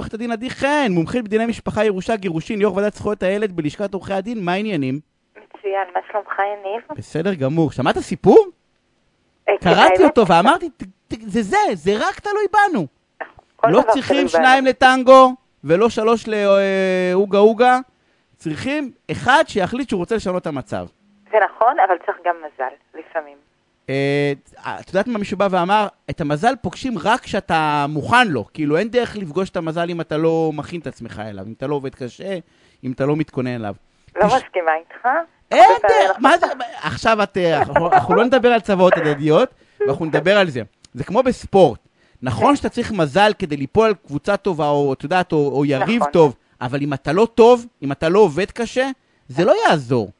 [0.00, 4.12] עורכת הדין עדי חן, מומחית בדיני משפחה, ירושה, גירושין, יו"ר ועדת זכויות הילד בלשכת עורכי
[4.12, 5.00] הדין, מה העניינים?
[5.36, 6.82] מצוין, מה שלומך יניב?
[6.98, 7.72] בסדר גמור.
[7.72, 8.38] שמעת סיפור?
[9.48, 12.86] אה, כן, קראתי אותו ואמרתי, "ת- ת- זה זה, זה רק תלוי בנו.
[13.64, 14.64] לא צריכים שניים.
[14.66, 15.34] לטנגו
[15.64, 17.78] ולא שלוש לאוגה אוגה.
[18.36, 20.86] צריכים אחד שיחליט שהוא רוצה לשנות את המצב.
[21.32, 23.36] זה נכון, אבל צריך גם מזל, לפעמים.
[23.90, 24.32] אה,
[24.80, 25.86] את יודעת מה מישהו בא ואמר?
[26.10, 28.44] את המזל פוגשים רק כשאתה מוכן לו.
[28.54, 31.66] כאילו, אין דרך לפגוש את המזל אם אתה לא מכין את עצמך אליו, אם אתה
[31.66, 32.38] לא עובד קשה,
[32.84, 33.74] אם אתה לא מתכונן אליו.
[34.16, 35.06] לא תש- מסכימה איתך.
[35.50, 36.46] אין דרך, מה זה,
[36.82, 39.48] עכשיו את, אה, אנחנו אנחנו לא נדבר על צוואות הדדיות,
[39.80, 40.62] ואנחנו נדבר על זה.
[40.94, 41.78] זה כמו בספורט.
[42.22, 46.00] נכון שאתה צריך מזל כדי ליפול על קבוצה טובה, או את יודעת, או, או יריב
[46.00, 46.12] נכון.
[46.12, 48.88] טוב, אבל אם אתה לא טוב, אם אתה לא עובד קשה,
[49.28, 50.10] זה לא יעזור.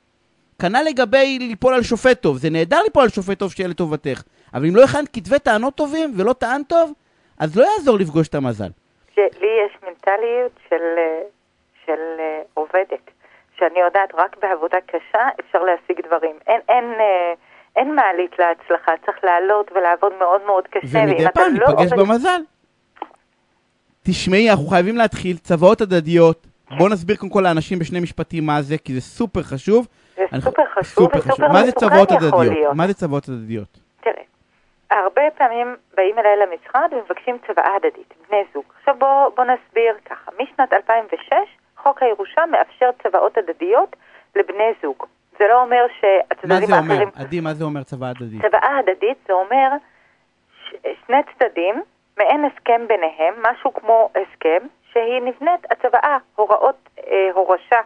[0.61, 4.23] כנ"ל לגבי ליפול על שופט טוב, זה נהדר ליפול על שופט טוב שיהיה לטובתך,
[4.55, 6.93] אבל אם לא הכנת כתבי טענות טובים ולא טען טוב,
[7.39, 8.69] אז לא יעזור לפגוש את המזל.
[9.15, 9.27] שלי
[9.67, 11.23] יש מנטליות של, אה,
[11.87, 13.11] של אה, עובדת,
[13.59, 16.37] שאני יודעת רק בעבודה קשה אפשר להשיג דברים.
[16.47, 17.33] אין, אין, אה,
[17.77, 20.99] אין מעלית להצלחה, צריך לעלות ולעבוד מאוד מאוד קשה.
[20.99, 22.41] ומדי פעם לא ניפגש עובד- במזל.
[24.05, 26.47] תשמעי, אנחנו חייבים להתחיל, צוואות הדדיות.
[26.79, 29.87] בואו נסביר קודם כל לאנשים בשני משפטים מה זה, כי זה סופר חשוב.
[30.21, 32.57] זה אנחנו- סופר חשוב סופר וסופר מה זה מסוכן יכול הדדיות?
[32.59, 32.75] להיות.
[32.77, 33.79] מה זה צוואות הדדיות?
[34.01, 34.23] תראה,
[34.91, 38.65] הרבה פעמים באים אליי למשרד ומבקשים צוואה הדדית, בני זוג.
[38.79, 41.33] עכשיו בוא, בוא נסביר ככה, משנת 2006
[41.77, 43.97] חוק הירושה מאפשר צוואות הדדיות
[44.37, 45.07] לבני זוג.
[45.39, 46.93] זה לא אומר מה שהצדדים זה אומר?
[46.93, 47.09] האחרים...
[47.15, 48.43] עדי, מה זה אומר צוואה הדדית?
[48.43, 49.69] צוואה הדדית זה אומר
[50.65, 50.75] ש-
[51.07, 51.83] שני צדדים,
[52.19, 54.59] מעין הסכם ביניהם, משהו כמו הסכם,
[54.93, 57.77] שהיא נבנית הצוואה, הוראות אה, הורשה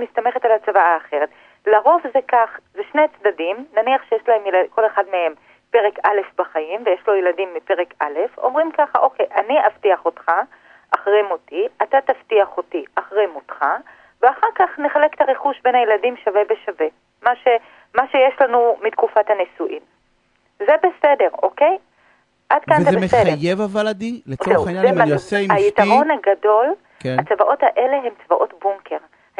[0.00, 1.28] מסתמכת על הצוואה האחרת.
[1.66, 5.32] לרוב זה כך, זה שני צדדים, נניח שיש להם, ילד, כל אחד מהם
[5.70, 10.32] פרק א' בחיים, ויש לו ילדים מפרק א', אומרים ככה, אוקיי, אני אבטיח אותך
[10.90, 13.64] אחרי מותי, אתה תבטיח אותי אחרי מותך,
[14.22, 16.86] ואחר כך נחלק את הרכוש בין הילדים שווה בשווה.
[17.22, 17.48] מה, ש,
[17.94, 19.82] מה שיש לנו מתקופת הנישואין.
[20.58, 21.78] זה בסדר, אוקיי?
[22.48, 23.20] עד כאן זה וזה בסדר.
[23.20, 24.20] מחייב אבל, עדי?
[24.26, 25.64] לצורך העניין, אם אני עושה עם אשתי...
[25.64, 27.16] היתרון הגדול, כן.
[27.18, 28.47] הצוואות האלה הן צוואות.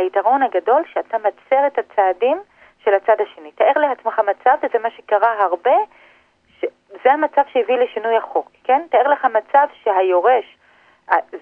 [0.08, 2.38] היתרון הגדול שאתה מצר את הצעדים
[2.84, 3.52] של הצד השני.
[3.52, 5.76] תאר לעצמך מצב, וזה מה שקרה הרבה,
[6.60, 6.64] ש...
[7.04, 8.80] זה המצב שהביא לשינוי החוק, כן?
[8.90, 10.56] תאר לך מצב שהיורש,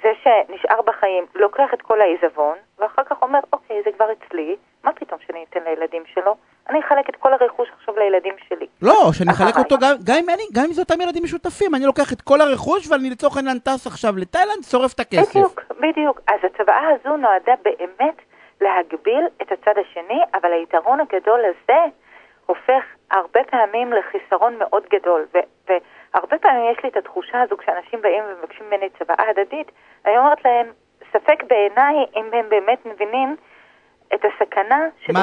[0.02, 4.92] זה שנשאר בחיים, לוקח את כל העיזבון, ואחר כך אומר, אוקיי, זה כבר אצלי, מה
[4.92, 6.36] פתאום שאני אתן לילדים שלו?
[6.70, 8.66] אני אחלק את כל הרכוש עכשיו לילדים שלי.
[8.82, 9.56] לא, שאני אחלק.
[9.56, 12.40] אותו גם, גם, אם אני, גם אם זה אותם ילדים משותפים, אני לוקח את כל
[12.40, 15.36] הרכוש ואני לצורך העניין טס עכשיו לתאילנד, שורף את הכסף.
[15.36, 16.20] בדיוק, בדיוק.
[16.28, 18.16] אז הצוואה הזו נועדה באמת
[18.60, 21.78] להגביל את הצד השני, אבל היתרון הגדול הזה
[22.46, 25.26] הופך הרבה פעמים לחיסרון מאוד גדול.
[25.34, 25.68] ו-
[26.14, 29.70] והרבה פעמים יש לי את התחושה הזו כשאנשים באים ומבקשים ממני צוואה הדדית,
[30.06, 30.66] אני אומרת להם,
[31.12, 33.36] ספק בעיניי אם הם באמת מבינים
[34.14, 35.20] את הסכנה מה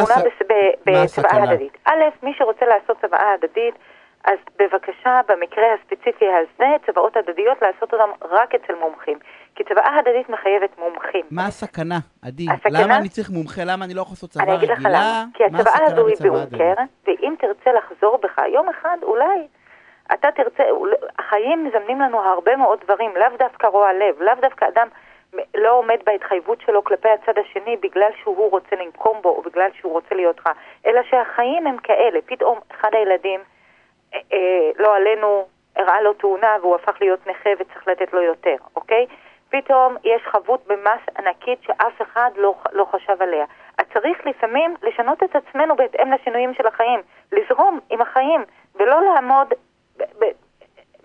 [0.86, 1.44] בצוואה?
[1.44, 1.78] הדדית.
[1.86, 3.76] א', מי שרוצה לעשות צוואה הדדית,
[4.24, 9.18] אז בבקשה, במקרה הספציפי הזה, צוואות הדדיות, לעשות אותן רק אצל מומחים.
[9.56, 11.26] כי צוואה הדדית מחייבת מומחים.
[11.32, 12.46] מה הסכנה, עדי?
[12.52, 12.84] הסכנה?
[12.84, 13.62] למה אני צריך מומחה?
[13.66, 14.90] למה אני לא יכול לעשות צבא אני אגיד לך רגילה?
[14.90, 15.26] למה.
[15.34, 16.90] כי הצוואה הזו היא הדדית?
[17.08, 19.48] ואם תרצה לחזור בך, יום אחד אולי
[20.14, 20.64] אתה תרצה,
[21.20, 24.88] החיים מזמנים לנו הרבה מאוד דברים, לאו דווקא רוע לב, לאו דווקא אדם
[25.56, 29.92] לא עומד בהתחייבות שלו כלפי הצד השני בגלל שהוא רוצה לנקום בו או בגלל שהוא
[29.92, 30.54] רוצה להיות רע,
[30.86, 33.40] אלא שהחיים הם כאלה, פתאום אחד הילדים,
[34.80, 39.06] לא עלינו, הראה לו תאונה והוא הפך להיות נכה וצריך לתת לו יותר, אוקיי?
[39.50, 43.46] פתאום יש חבות במס ענקית שאף אחד לא, לא חשב עליה.
[43.78, 48.42] אז צריך לפעמים לשנות את עצמנו בהתאם לשינויים של החיים, לזרום עם החיים,
[48.76, 49.54] ולא לעמוד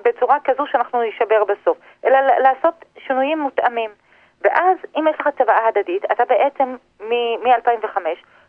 [0.04, 3.90] בצורה כזו שאנחנו נישבר בסוף, אלא לעשות שינויים מותאמים.
[4.44, 7.98] ואז, אם יש לך צוואה הדדית, אתה בעצם מ-2005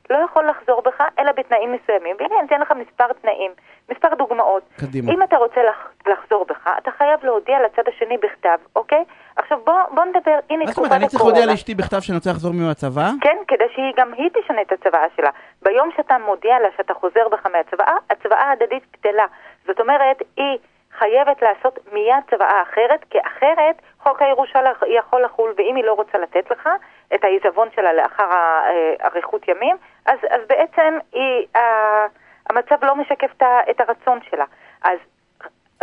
[0.10, 2.16] לא יכול לחזור בך, אלא בתנאים מסוימים.
[2.20, 3.52] והנה, אני אתן לך מספר תנאים,
[3.92, 4.64] מספר דוגמאות.
[4.80, 5.12] קדימה.
[5.14, 9.04] אם אתה רוצה לח- לחזור בך, אתה חייב להודיע לצד השני בכתב, אוקיי?
[9.36, 11.38] עכשיו בוא, בוא נדבר, הנה מה זאת תקופת אומרת, אני צריך הקורונה.
[11.38, 13.10] להודיע לאשתי בכתב שאני רוצה לחזור מהצבא?
[13.22, 15.30] כן, כדי שהיא גם היא תשנה את הצוואה שלה.
[15.62, 19.26] ביום שאתה מודיע לה שאתה חוזר בך מהצוואה, הצוואה ההדדית בטלה.
[19.68, 20.58] זאת אומרת, היא
[21.00, 26.18] חייבת לעשות מיד צוואה אחרת, כי אחרת חוק הירושה יכול לחול, ואם היא לא רוצה
[26.18, 26.70] לתת לך
[27.16, 32.08] את העיזבון שלה לאחר אה, אריכות ימים, אז, אז בעצם היא, ה-
[32.50, 33.32] המצב לא משקף
[33.70, 34.46] את הרצון שלה.
[34.84, 35.00] אז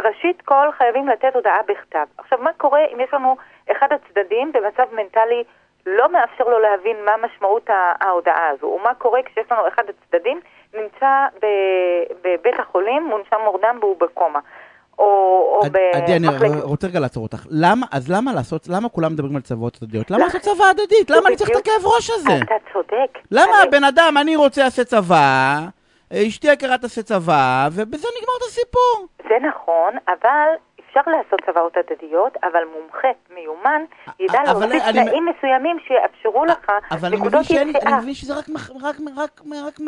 [0.00, 2.06] ראשית כל חייבים לתת הודעה בכתב.
[2.18, 3.36] עכשיו, מה קורה אם יש לנו
[3.72, 5.44] אחד הצדדים במצב מנטלי
[5.86, 7.70] לא מאפשר לו להבין מה משמעות
[8.00, 10.40] ההודעה הזו, ומה קורה כשיש לנו אחד הצדדים
[10.74, 11.26] נמצא
[12.22, 14.40] בבית החולים, מונשם מורדם והוא בקומה.
[14.98, 16.62] או, או עד- עדי, אני במחלקת...
[16.62, 17.46] רוצה רגע לעצור אותך.
[17.50, 20.10] למה, אז למה לעשות, למה כולם מדברים על צוואות הדדיות?
[20.10, 21.10] למה לעשות צוואה הדדית?
[21.10, 21.56] למה אני צריך את.
[21.56, 22.30] הכאב ראש הזה?
[22.44, 23.18] אתה צודק.
[23.30, 25.58] למה אני- הבן אדם, אני רוצה לעשות צבא,
[26.12, 29.06] אשתי יקרה תעשה צבא, ובזה נגמר את הסיפור.
[29.22, 30.48] זה נכון, אבל
[30.88, 33.82] אפשר לעשות צוואות הדדיות, אבל מומחה מיומן
[34.20, 37.98] ידע אבל להוסיף אני- תנאים מסוימים שיאפשרו לך אבל אני נקודות שאין, אני יציאה.
[37.98, 38.44] מבין שזה רק,
[38.82, 39.80] רק, רק, רק,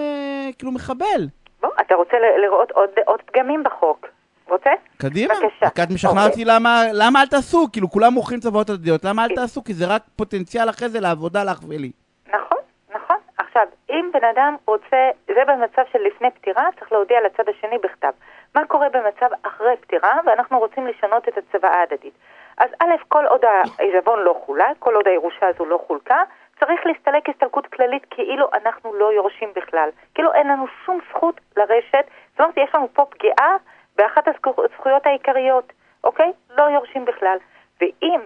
[0.58, 1.26] כאילו מחבל.
[1.60, 4.06] בוא, אתה רוצה לראות עוד, עוד פגמים בחוק.
[4.48, 4.70] רוצה?
[4.98, 5.34] קדימה.
[5.34, 5.70] בבקשה.
[5.70, 6.30] כי את משכנעת אוקיי.
[6.30, 9.34] אותי למה, למה אל תעשו, כאילו כולם מוכרים צוואות הדדיות, למה אל כן.
[9.34, 9.64] תעשו?
[9.64, 11.90] כי זה רק פוטנציאל אחרי זה לעבודה לך ולי.
[12.28, 12.58] נכון,
[12.94, 13.16] נכון.
[13.38, 18.12] עכשיו, אם בן אדם רוצה, זה במצב של לפני פטירה, צריך להודיע לצד השני בכתב.
[18.54, 22.14] מה קורה במצב אחרי פטירה, ואנחנו רוצים לשנות את הצוואה ההדדית.
[22.58, 26.22] אז א', כל עוד העיזבון לא חולק, כל עוד הירושה הזו לא חולקה,
[26.60, 29.88] צריך להסתלק הסתלקות כללית כאילו אנחנו לא יורשים בכלל.
[30.14, 33.56] כאילו אין לנו שום זכות לרשת, זאת אומרת, יש לנו פה פגיעה
[33.98, 35.72] באחת הזכו- הזכויות העיקריות,
[36.04, 36.32] אוקיי?
[36.58, 37.38] לא יורשים בכלל.
[37.80, 38.20] ואם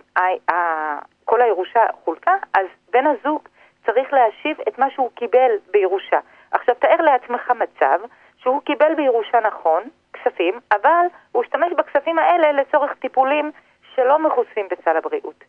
[1.25, 3.49] כל הירושה חולקה, אז בן הזוג
[3.87, 6.19] צריך להשיב את מה שהוא קיבל בירושה.
[6.51, 7.99] עכשיו, תאר לעצמך מצב
[8.37, 9.83] שהוא קיבל בירושה נכון,
[10.13, 13.51] כספים, אבל הוא השתמש בכספים האלה לצורך טיפולים
[13.95, 15.45] שלא מכוסים בסל הבריאות.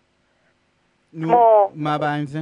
[1.13, 2.39] נו, כמו- מה הבעיה עם זה?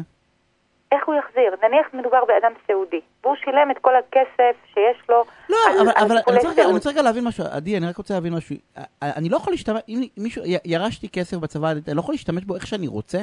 [0.92, 1.56] איך הוא יחזיר?
[1.64, 6.06] נניח מדובר באדם סיעודי, והוא שילם את כל הכסף שיש לו לא, על, אבל, על
[6.06, 6.72] אבל אני רוצה רגע- אני.
[6.74, 7.44] רוצה רגע להבין משהו.
[7.52, 8.56] עדי, אני רק רוצה להבין משהו.
[9.02, 12.68] אני לא יכול להשתמש, אם מישהו, ירשתי כסף בצבא, אני לא יכול להשתמש בו איך
[12.68, 13.20] שאני רוצה?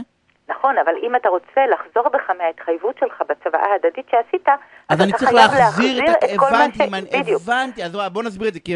[0.51, 4.47] נכון, אבל אם אתה רוצה לחזור בך מההתחייבות שלך בצוואה ההדדית שעשית,
[4.89, 6.27] אז אני צריך להחזיר את ה...
[6.37, 7.43] כל מה הבנתי, אם אני- בדיוק.
[7.43, 8.75] הבנתי, אז בוא נסביר את זה, כי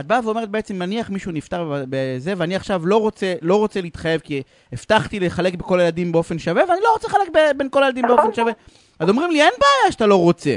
[0.00, 4.20] את באה ואומרת בעצם, נניח מישהו נפטר בזה, ואני עכשיו לא רוצה, לא רוצה להתחייב,
[4.20, 4.42] כי
[4.72, 8.16] הבטחתי לחלק בכל הילדים באופן שווה, ואני לא רוצה לחלק ב- בין כל הילדים נכון.
[8.16, 8.52] באופן שווה.
[9.00, 10.50] אז אומרים לי, אין בעיה שאתה לא רוצה,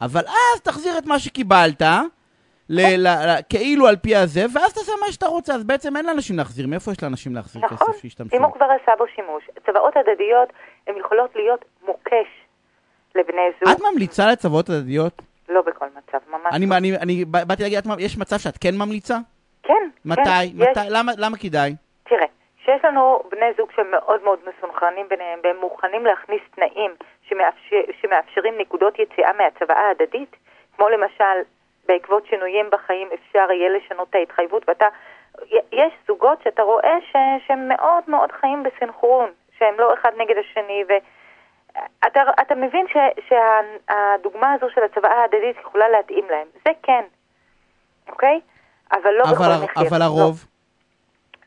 [0.00, 4.92] אבל אז תחזיר את מה שקיבלת, ל- ל- ל- כאילו על פי הזה, ואז תעשה
[5.06, 6.66] מה שאתה רוצה, אז בעצם אין לאנשים להחזיר.
[6.66, 8.36] מאיפה יש לאנשים להחזיר נכון, כסף שישתמשו?
[8.36, 9.44] אם הוא כבר עשה בו שימוש.
[9.66, 10.48] צוואות הדדיות
[10.86, 12.28] הן יכולות להיות מוקש
[13.14, 15.22] לבני זוג, את ממליצה לצוואות הדדיות?
[15.48, 16.52] לא בכל מצב, ממש.
[16.52, 16.76] אני, לא.
[16.76, 19.18] אני, אני באתי להגיד, יש מצב שאת כן ממליצה?
[19.62, 19.74] כן,
[20.04, 20.22] מתי?
[20.24, 20.80] כן, מתי?
[20.80, 21.74] יש, למה, למה כדאי?
[22.70, 28.58] תראה, שיש לנו בני זוג שמאוד מאוד מסונכרנים ביניהם, והם מוכנים להכניס תנאים שמאפשר, שמאפשרים
[28.58, 30.36] נקודות יציאה מהצוואה ההדדית,
[30.76, 31.40] כמו למשל,
[31.86, 34.86] בעקבות שינויים בחיים אפשר יהיה לשנות את ההתחייבות, ואתה...
[35.72, 40.84] יש זוגות שאתה רואה ש, שהם מאוד מאוד חיים בסנכרון, שהם לא אחד נגד השני,
[40.88, 42.96] ואתה אתה מבין ש,
[43.28, 46.46] שהדוגמה הזו של הצוואה ההדדית יכולה להתאים להם.
[46.64, 47.04] זה כן,
[48.08, 48.40] אוקיי?
[48.92, 49.88] אבל לא אבל, בכל מחיר.
[49.88, 50.49] אבל הרוב, לא,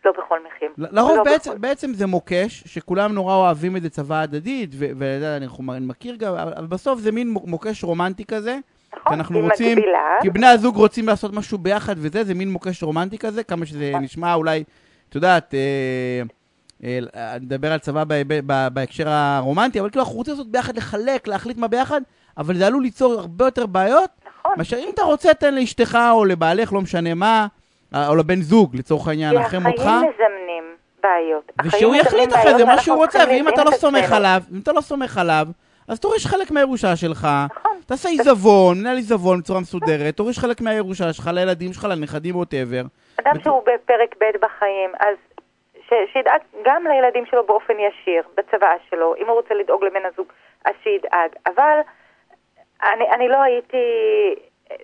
[0.06, 0.70] לא בכל מחיר.
[0.78, 1.60] לרוב לא בעצם, בכל.
[1.60, 5.46] בעצם זה מוקש, שכולם נורא אוהבים את זה צבא הדדית, ואני
[5.82, 8.58] מכיר גם, אבל בסוף זה מין מו- מוקש רומנטי כזה,
[8.94, 9.98] נכון, כי אנחנו היא רוצים, מגבילה.
[10.22, 13.90] כי בני הזוג רוצים לעשות משהו ביחד וזה, זה מין מוקש רומנטי כזה, כמה שזה
[13.92, 14.04] נכון.
[14.04, 14.64] נשמע אולי,
[15.10, 16.22] את יודעת, אה,
[17.16, 21.28] אה, נדבר על צבא בהיב- ב- בהקשר הרומנטי, אבל כאילו אנחנו רוצים לעשות ביחד, לחלק,
[21.28, 22.02] להחליט מה ביחד,
[22.38, 24.10] אבל זה עלול ליצור הרבה יותר בעיות,
[24.40, 24.52] נכון.
[24.58, 27.48] מאשר אם אתה רוצה, תן לאשתך או לבעלך, לא משנה מה,
[28.08, 29.82] או לבן זוג, לצורך העניין, אחרי כי מותך.
[29.82, 30.64] החיים מזמנים
[31.04, 31.52] בעיות.
[31.66, 34.12] ושהוא יחליט אחרי זה מה שהוא רוצה, ואם אתה לא סומך.
[34.12, 35.48] עליו, אם אתה לא סומך עליו,
[35.88, 37.78] אז תוריש חלק מהירושה שלך, נכון.
[37.88, 42.82] תעשה עיזבון, מנהל עיזבון בצורה מסודרת, תוריש חלק מהירושה שלך לילדים שלך, לנכדים, ווטאבר.
[43.20, 45.16] אדם שהוא בפרק ב' בחיים, אז
[46.14, 50.28] שידאג גם לילדים שלו באופן ישיר, בצבא שלו, אם הוא רוצה לדאוג לבן הזוג,
[50.66, 51.30] אז שידאג.
[51.46, 51.80] אבל
[52.84, 53.86] אני, אני לא הייתי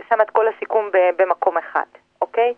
[0.10, 1.86] שמה את כל הסיכום במקום אחד,
[2.22, 2.54] אוקיי?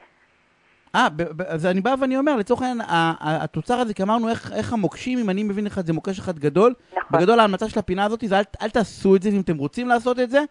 [0.96, 1.08] אה,
[1.48, 2.82] אז אני בא ואני אומר, לצורך העניין,
[3.20, 6.74] התוצר הזה, כי אמרנו איך איך המוקשים, אם אני מבין לך, זה מוקש אחד גדול.
[6.98, 7.20] נכון.
[7.20, 10.20] בגדול ההמלצה של הפינה הזאת זה אל- אל תעשו את זה, ואם אתם רוצים לעשות
[10.20, 10.44] את זה,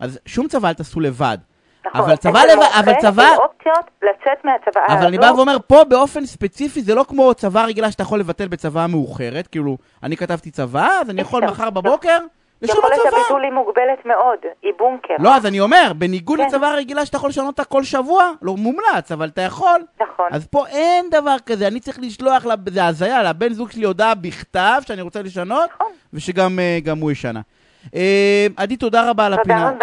[0.00, 1.38] אז שום צבא אל תעשו לבד.
[1.86, 2.00] נכון.
[2.00, 3.28] אבל צבא לבד, אבל אופציה, צבא...
[3.28, 5.18] אופציות לצאת מהצוואה אבל אני.
[5.18, 9.46] בא ואומר, פה באופן ספציפי זה לא כמו צבא רגילה שאתה יכול לבטל בצבא מאוחרת,
[9.46, 11.44] כאילו, אני כתבתי צבא, אז אני יכול.
[11.44, 12.18] מחר בבוקר
[12.64, 13.16] לשנות יכולת צבא.
[13.18, 15.14] הביטול היא מוגבלת מאוד, היא בונקר.
[15.18, 16.46] לא, אז אני אומר, בניגוד כן.
[16.46, 19.80] לצבא רגילה שאתה יכול לשנות אותה כל שבוע, לא מומלץ, אבל אתה יכול.
[20.00, 20.28] נכון.
[20.32, 24.14] אז פה אין דבר כזה, אני צריך לשלוח, לב- זה הזיה, לבן זוג שלי הודעה
[24.14, 25.92] בכתב שאני רוצה לשנות, נכון.
[26.12, 27.40] ושגם אה, הוא ישנה.
[27.94, 29.70] אה, עדי, תודה רבה על תודה הפינה.
[29.70, 29.78] רבה.